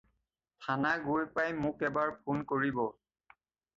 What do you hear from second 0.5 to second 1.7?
থানা গৈ পাই